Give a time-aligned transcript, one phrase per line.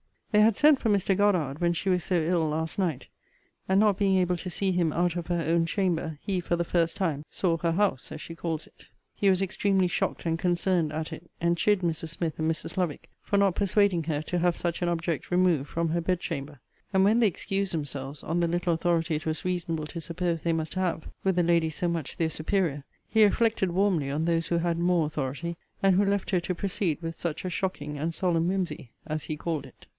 [0.31, 1.15] They had sent for Mr.
[1.15, 3.07] Goddard, when she was so ill last night;
[3.69, 6.63] and not being able to see him out of her own chamber, he, for the
[6.63, 8.87] first time, saw her house, as she calls it.
[9.13, 12.09] He was extremely shocked and concerned at it; and chid Mrs.
[12.09, 12.77] Smith and Mrs.
[12.77, 16.61] Lovick for not persuading her to have such an object removed form her bed chamber:
[16.93, 20.53] and when they excused themselves on the little authority it was reasonable to suppose they
[20.53, 24.57] must have with a lady so much their superior, he reflected warmly on those who
[24.59, 28.47] had more authority, and who left her to proceed with such a shocking and solemn
[28.47, 29.85] whimsy, as he called it.